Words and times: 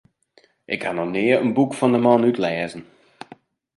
Ik 0.73 0.81
ha 0.85 0.91
noch 0.93 1.11
nea 1.15 1.37
in 1.45 1.55
boek 1.57 1.71
fan 1.79 1.93
de 1.93 1.99
man 2.05 2.25
útlêzen. 2.29 2.83